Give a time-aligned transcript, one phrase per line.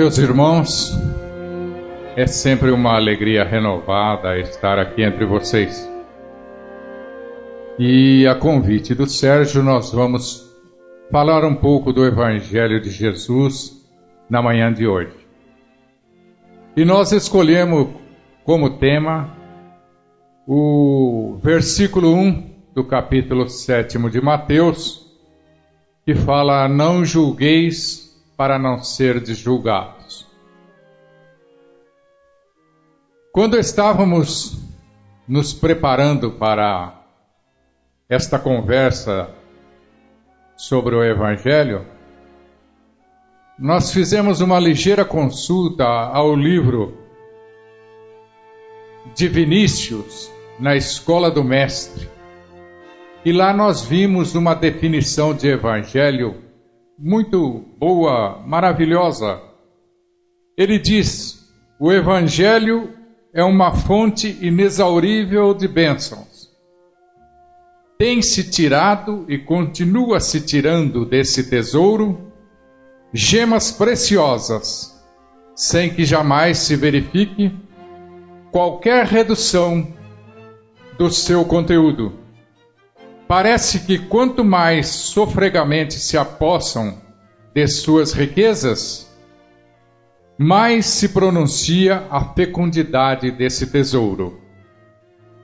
[0.00, 0.98] Meus irmãos,
[2.16, 5.86] é sempre uma alegria renovada estar aqui entre vocês.
[7.78, 10.50] E a convite do Sérgio, nós vamos
[11.12, 13.86] falar um pouco do Evangelho de Jesus
[14.30, 15.12] na manhã de hoje.
[16.74, 17.88] E nós escolhemos
[18.42, 19.36] como tema
[20.46, 25.06] o versículo 1 do capítulo 7 de Mateus,
[26.06, 28.09] que fala: Não julgueis
[28.40, 30.26] para não ser julgados.
[33.30, 34.58] Quando estávamos
[35.28, 37.04] nos preparando para
[38.08, 39.28] esta conversa
[40.56, 41.84] sobre o Evangelho,
[43.58, 46.96] nós fizemos uma ligeira consulta ao livro
[49.14, 52.08] de Vinícius na Escola do Mestre.
[53.22, 56.49] E lá nós vimos uma definição de Evangelho
[57.00, 59.40] muito boa, maravilhosa.
[60.56, 62.92] Ele diz: o Evangelho
[63.32, 66.50] é uma fonte inexaurível de bênçãos.
[67.98, 72.32] Tem-se tirado e continua se tirando desse tesouro
[73.12, 75.02] gemas preciosas,
[75.54, 77.54] sem que jamais se verifique
[78.50, 79.86] qualquer redução
[80.98, 82.19] do seu conteúdo.
[83.30, 87.00] Parece que quanto mais sofregamente se apossam
[87.54, 89.08] de suas riquezas,
[90.36, 94.40] mais se pronuncia a fecundidade desse tesouro.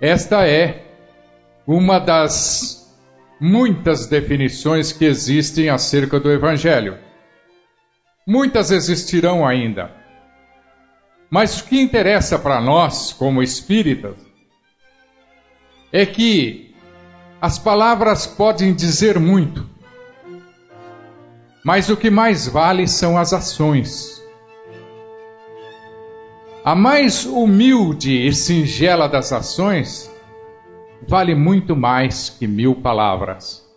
[0.00, 0.84] Esta é
[1.66, 2.96] uma das
[3.40, 6.96] muitas definições que existem acerca do Evangelho.
[8.24, 9.90] Muitas existirão ainda.
[11.28, 14.14] Mas o que interessa para nós, como espíritas,
[15.92, 16.71] é que
[17.42, 19.68] as palavras podem dizer muito,
[21.64, 24.22] mas o que mais vale são as ações.
[26.64, 30.08] A mais humilde e singela das ações
[31.08, 33.68] vale muito mais que mil palavras.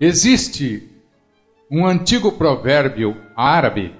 [0.00, 0.88] Existe
[1.68, 3.92] um antigo provérbio árabe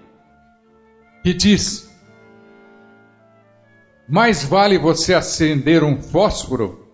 [1.24, 1.92] que diz:
[4.08, 6.87] Mais vale você acender um fósforo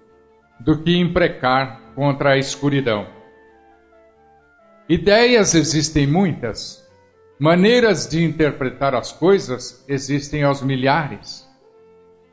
[0.61, 3.07] do que imprecar contra a escuridão.
[4.89, 6.85] Ideias existem muitas,
[7.39, 11.49] maneiras de interpretar as coisas existem aos milhares,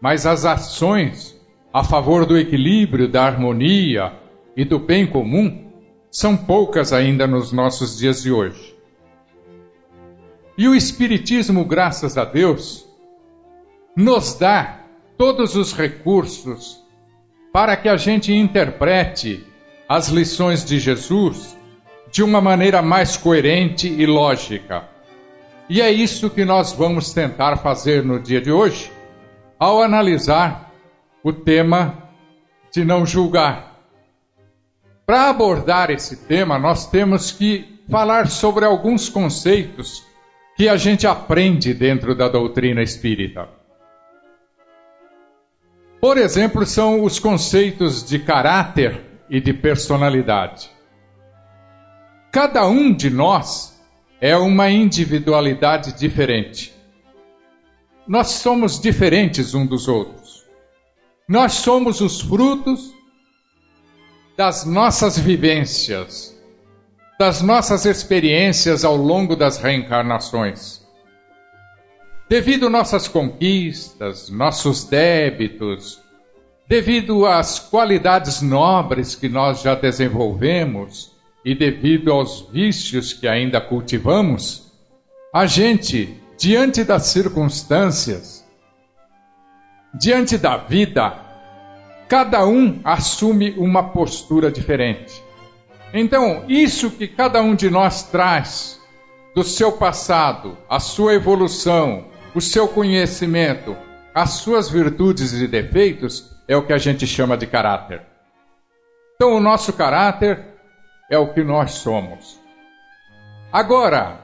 [0.01, 1.39] mas as ações
[1.73, 4.13] a favor do equilíbrio, da harmonia
[4.57, 5.71] e do bem comum
[6.09, 8.75] são poucas ainda nos nossos dias de hoje.
[10.57, 12.85] E o Espiritismo, graças a Deus,
[13.95, 14.81] nos dá
[15.17, 16.83] todos os recursos
[17.51, 19.45] para que a gente interprete
[19.87, 21.57] as lições de Jesus
[22.11, 24.85] de uma maneira mais coerente e lógica.
[25.69, 28.91] E é isso que nós vamos tentar fazer no dia de hoje,
[29.59, 30.71] ao analisar
[31.23, 32.09] o tema
[32.71, 33.79] de não julgar.
[35.05, 40.03] Para abordar esse tema, nós temos que falar sobre alguns conceitos
[40.55, 43.60] que a gente aprende dentro da doutrina espírita.
[46.01, 50.67] Por exemplo, são os conceitos de caráter e de personalidade.
[52.31, 53.79] Cada um de nós
[54.19, 56.73] é uma individualidade diferente.
[58.07, 60.43] Nós somos diferentes um dos outros.
[61.29, 62.91] Nós somos os frutos
[64.35, 66.35] das nossas vivências,
[67.19, 70.80] das nossas experiências ao longo das reencarnações.
[72.31, 75.99] Devido nossas conquistas, nossos débitos,
[76.65, 81.11] devido às qualidades nobres que nós já desenvolvemos
[81.43, 84.71] e devido aos vícios que ainda cultivamos,
[85.33, 88.47] a gente, diante das circunstâncias,
[89.93, 91.13] diante da vida,
[92.07, 95.21] cada um assume uma postura diferente.
[95.93, 98.79] Então, isso que cada um de nós traz
[99.35, 103.75] do seu passado, a sua evolução, o seu conhecimento,
[104.13, 108.01] as suas virtudes e defeitos, é o que a gente chama de caráter.
[109.15, 110.43] Então, o nosso caráter
[111.09, 112.39] é o que nós somos.
[113.51, 114.21] Agora,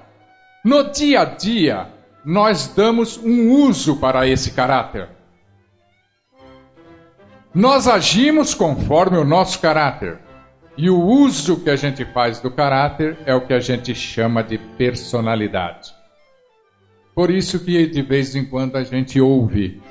[0.63, 1.88] no dia a dia,
[2.24, 5.09] nós damos um uso para esse caráter.
[7.54, 10.19] Nós agimos conforme o nosso caráter.
[10.77, 14.44] E o uso que a gente faz do caráter é o que a gente chama
[14.44, 15.96] de personalidade.
[17.18, 19.81] Por isso que de vez em quando a gente ouve: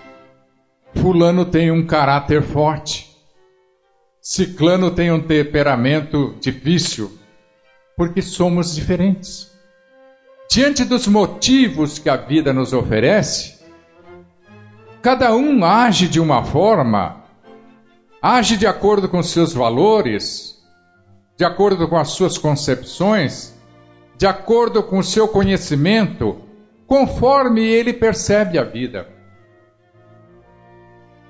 [0.95, 3.17] Fulano tem um caráter forte,
[4.21, 7.19] Ciclano tem um temperamento difícil,
[7.97, 9.51] porque somos diferentes.
[10.49, 13.59] diante dos motivos que a vida nos oferece,
[15.03, 17.25] cada um age de uma forma,
[18.23, 20.65] age de acordo com seus valores,
[21.37, 23.53] de acordo com as suas concepções,
[24.17, 26.46] de acordo com o seu conhecimento,
[26.87, 29.09] conforme ele percebe a vida.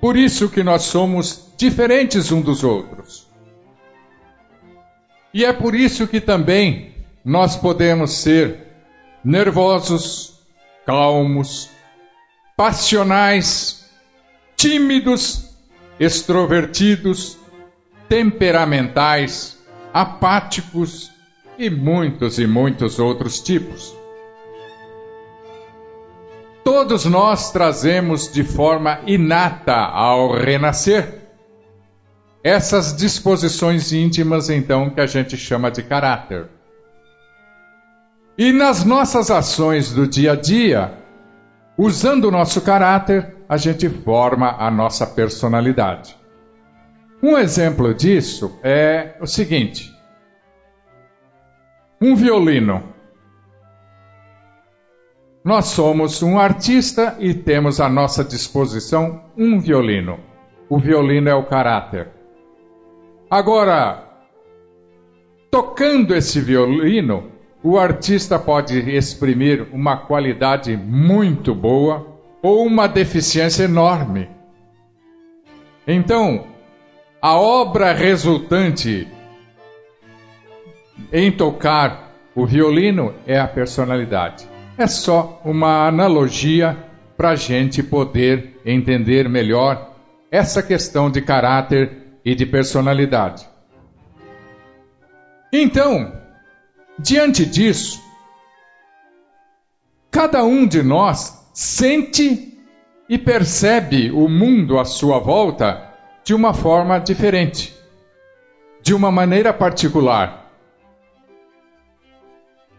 [0.00, 3.26] Por isso que nós somos diferentes uns dos outros.
[5.32, 6.94] E é por isso que também
[7.25, 8.67] nós podemos ser
[9.25, 10.38] nervosos,
[10.85, 11.69] calmos,
[12.56, 13.91] passionais,
[14.56, 15.50] tímidos,
[15.99, 17.37] extrovertidos,
[18.09, 19.59] temperamentais,
[19.93, 21.11] apáticos
[21.59, 24.06] e muitos e muitos outros tipos.
[26.67, 31.29] Todos nós trazemos de forma inata ao renascer
[32.43, 36.49] essas disposições íntimas, então, que a gente chama de caráter.
[38.37, 40.93] E nas nossas ações do dia a dia,
[41.79, 46.17] usando o nosso caráter, a gente forma a nossa personalidade.
[47.23, 49.95] Um exemplo disso é o seguinte:
[52.03, 52.96] um violino.
[55.47, 60.19] Nós somos um artista e temos à nossa disposição um violino.
[60.69, 62.09] O violino é o caráter.
[63.31, 64.11] Agora,
[65.49, 67.31] tocando esse violino,
[67.63, 72.05] o artista pode exprimir uma qualidade muito boa
[72.43, 74.29] ou uma deficiência enorme.
[75.87, 76.45] Então,
[77.23, 79.07] a obra resultante
[81.13, 84.56] em tocar o violino é a personalidade.
[84.78, 86.76] É só uma analogia
[87.17, 89.94] para a gente poder entender melhor
[90.31, 93.49] essa questão de caráter e de personalidade.
[95.52, 96.12] Então,
[96.99, 98.02] Diante disso,
[100.11, 102.58] cada um de nós sente
[103.06, 105.93] e percebe o mundo à sua volta
[106.25, 107.76] de uma forma diferente,
[108.81, 110.46] de uma maneira particular.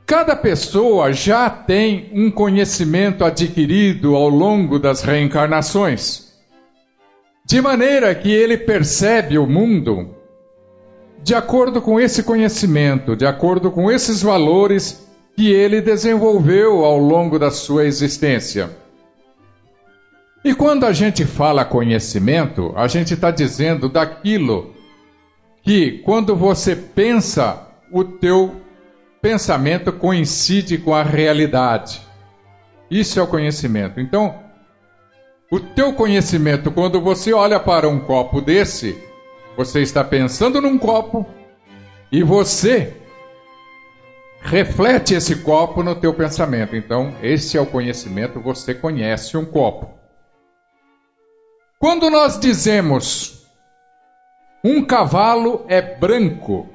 [0.07, 6.31] Cada pessoa já tem um conhecimento adquirido ao longo das reencarnações,
[7.45, 10.15] de maneira que ele percebe o mundo
[11.21, 15.05] de acordo com esse conhecimento, de acordo com esses valores
[15.35, 18.69] que ele desenvolveu ao longo da sua existência.
[20.41, 24.73] E quando a gente fala conhecimento, a gente está dizendo daquilo
[25.63, 28.66] que, quando você pensa, o teu
[29.21, 32.01] pensamento coincide com a realidade.
[32.89, 33.99] Isso é o conhecimento.
[33.99, 34.39] Então,
[35.51, 39.01] o teu conhecimento, quando você olha para um copo desse,
[39.55, 41.25] você está pensando num copo
[42.11, 42.95] e você
[44.41, 46.75] reflete esse copo no teu pensamento.
[46.75, 49.97] Então, esse é o conhecimento, você conhece um copo.
[51.79, 53.45] Quando nós dizemos
[54.63, 56.67] um cavalo é branco,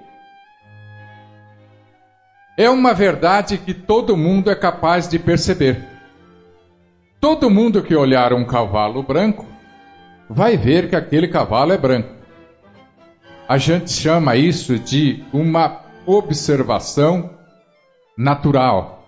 [2.57, 5.85] é uma verdade que todo mundo é capaz de perceber.
[7.21, 9.47] Todo mundo que olhar um cavalo branco
[10.29, 12.11] vai ver que aquele cavalo é branco.
[13.49, 17.31] A gente chama isso de uma observação
[18.17, 19.05] natural,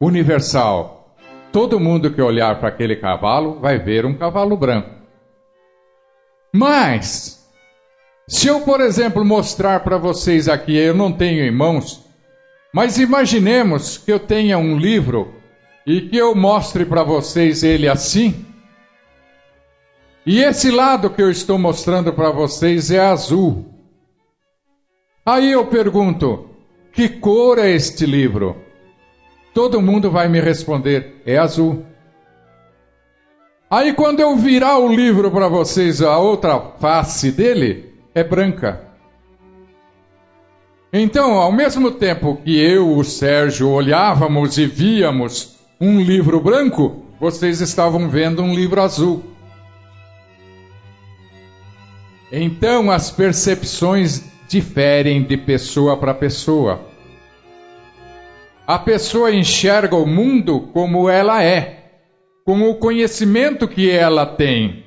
[0.00, 1.16] universal.
[1.52, 4.90] Todo mundo que olhar para aquele cavalo vai ver um cavalo branco.
[6.52, 7.46] Mas,
[8.28, 12.05] se eu, por exemplo, mostrar para vocês aqui, eu não tenho em mãos,
[12.72, 15.34] mas imaginemos que eu tenha um livro
[15.86, 18.44] e que eu mostre para vocês ele assim.
[20.26, 23.64] E esse lado que eu estou mostrando para vocês é azul.
[25.24, 26.50] Aí eu pergunto:
[26.92, 28.56] que cor é este livro?
[29.54, 31.86] Todo mundo vai me responder: é azul.
[33.70, 38.95] Aí quando eu virar o livro para vocês, a outra face dele é branca.
[40.92, 47.60] Então, ao mesmo tempo que eu, o Sérgio, olhávamos e víamos um livro branco, vocês
[47.60, 49.22] estavam vendo um livro azul.
[52.30, 56.80] Então as percepções diferem de pessoa para pessoa.
[58.66, 61.84] A pessoa enxerga o mundo como ela é,
[62.44, 64.84] com o conhecimento que ela tem,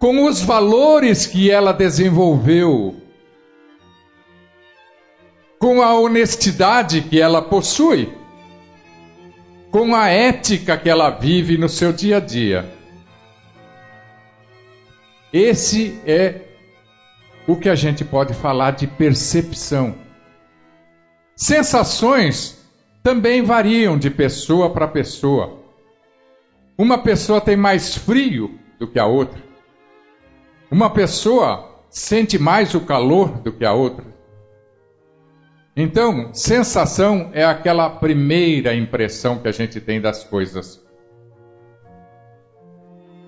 [0.00, 2.96] com os valores que ela desenvolveu,
[5.60, 8.10] com a honestidade que ela possui,
[9.70, 12.74] com a ética que ela vive no seu dia a dia.
[15.30, 16.40] Esse é
[17.46, 19.94] o que a gente pode falar de percepção.
[21.36, 22.58] Sensações
[23.02, 25.60] também variam de pessoa para pessoa.
[26.76, 29.42] Uma pessoa tem mais frio do que a outra.
[30.70, 34.09] Uma pessoa sente mais o calor do que a outra.
[35.82, 40.78] Então, sensação é aquela primeira impressão que a gente tem das coisas.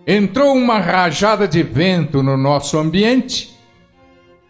[0.06, 3.56] Entrou uma rajada de vento no nosso ambiente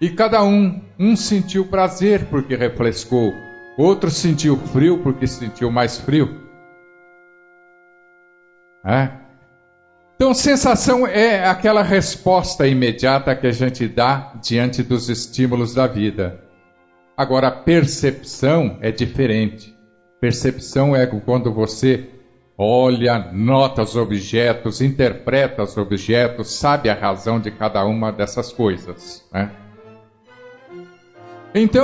[0.01, 3.33] e cada um, um sentiu prazer porque refrescou,
[3.79, 6.41] outro sentiu frio porque sentiu mais frio.
[8.85, 9.11] É?
[10.17, 16.51] Então, sensação é aquela resposta imediata que a gente dá diante dos estímulos da vida.
[17.17, 19.75] Agora, percepção é diferente.
[20.21, 22.09] Percepção é quando você
[22.57, 29.27] olha, nota os objetos, interpreta os objetos, sabe a razão de cada uma dessas coisas.
[29.33, 29.51] Né?
[31.55, 31.81] Então,